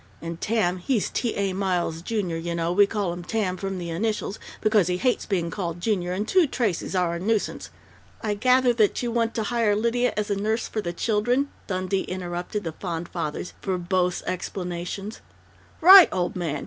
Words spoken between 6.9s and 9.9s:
are a nuisance" "I gather that you want to hire